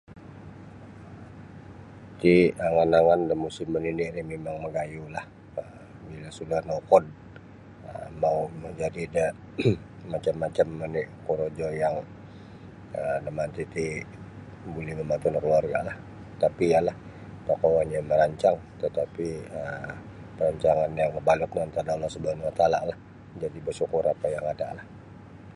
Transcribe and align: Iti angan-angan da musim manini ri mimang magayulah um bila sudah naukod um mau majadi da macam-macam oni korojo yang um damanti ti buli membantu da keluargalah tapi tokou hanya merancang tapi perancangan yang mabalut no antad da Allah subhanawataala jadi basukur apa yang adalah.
Iti 2.13 2.35
angan-angan 2.65 3.21
da 3.29 3.35
musim 3.43 3.67
manini 3.73 4.05
ri 4.15 4.21
mimang 4.29 4.57
magayulah 4.65 5.25
um 5.61 5.73
bila 6.07 6.29
sudah 6.39 6.59
naukod 6.67 7.03
um 7.91 8.11
mau 8.21 8.37
majadi 8.63 9.03
da 9.15 9.25
macam-macam 10.11 10.67
oni 10.85 11.03
korojo 11.25 11.67
yang 11.81 11.95
um 12.99 13.19
damanti 13.25 13.63
ti 13.75 13.85
buli 14.73 14.91
membantu 14.99 15.27
da 15.33 15.39
keluargalah 15.43 15.97
tapi 16.43 16.65
tokou 17.47 17.73
hanya 17.79 17.99
merancang 18.09 18.57
tapi 18.99 19.27
perancangan 20.37 20.97
yang 21.01 21.11
mabalut 21.15 21.49
no 21.53 21.59
antad 21.65 21.85
da 21.87 21.93
Allah 21.95 22.09
subhanawataala 22.15 22.93
jadi 23.41 23.57
basukur 23.67 24.03
apa 24.13 24.25
yang 24.35 24.45
adalah. 24.53 24.85